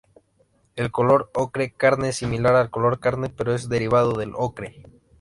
[0.75, 4.81] El color ocre carne es similar al color carne, pero es derivado del ocre.